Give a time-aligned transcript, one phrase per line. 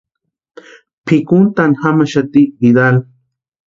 [1.05, 2.95] Pʼikuntani jamaxati Vidal.